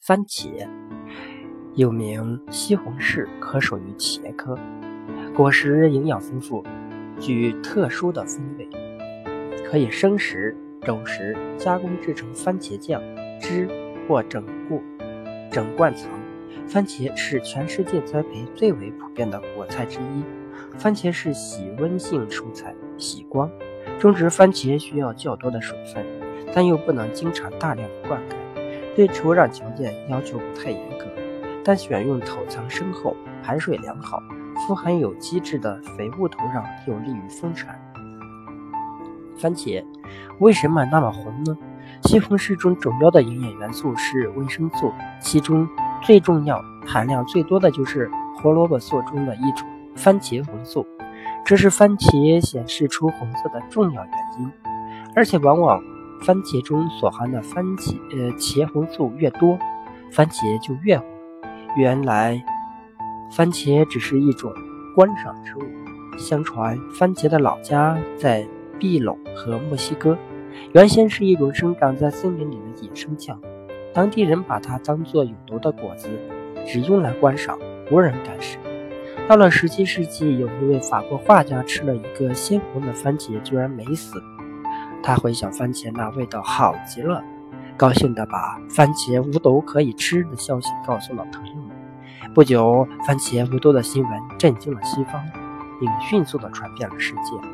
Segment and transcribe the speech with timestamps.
[0.00, 0.66] 番茄
[1.74, 4.58] 又名西红柿，可属于茄科。
[5.36, 6.64] 果实营养丰富，
[7.18, 8.66] 具特殊的风味，
[9.62, 13.02] 可以生食、粥食，加工制成番茄酱
[13.38, 13.68] 汁
[14.08, 14.80] 或整固
[15.52, 16.08] 整罐藏。
[16.66, 20.24] 番茄是全世界栽培最为普遍的果菜之一。
[20.78, 23.50] 番茄是喜温性蔬菜，喜光。
[23.98, 26.02] 种植番茄需要较多的水分，
[26.54, 28.34] 但又不能经常大量灌溉。
[28.96, 31.06] 对土壤条件要求不太严格，
[31.64, 34.22] 但选用土层深厚、排水良好、
[34.66, 37.80] 富含有机质的肥沃土壤有利于丰产。
[39.38, 39.82] 番茄
[40.38, 41.56] 为什么那么红呢？
[42.02, 45.66] 西红柿中主要的营养元素是维生素，其中
[46.02, 50.86] 最重要、含量最多的就是胡萝卜素中的一种番茄红素，
[51.44, 54.52] 这是番茄显示出红色的重要原因，
[55.14, 55.82] 而且往往。
[56.22, 59.58] 番茄中所含的番茄呃茄红素越多，
[60.10, 61.06] 番茄就越红。
[61.76, 62.42] 原来，
[63.30, 64.52] 番茄只是一种
[64.94, 65.62] 观赏植物。
[66.18, 68.46] 相传，番茄的老家在
[68.78, 70.18] 秘鲁和墨西哥，
[70.72, 73.40] 原先是一种生长在森林里的野生酱。
[73.94, 76.10] 当地人把它当作有毒的果子，
[76.66, 77.58] 只用来观赏，
[77.90, 78.58] 无人敢食。
[79.26, 84.22] 到了十七世纪，有一位法国画家吃了一个鲜红的番茄，居然没死。
[85.02, 87.22] 他回想番茄那味道好极了，
[87.76, 91.70] 高兴地把番茄无毒可以吃的消息告诉了朋友们。
[92.34, 95.20] 不久，番茄无毒的新闻震惊了西方，
[95.80, 97.40] 并迅速地传遍了世界。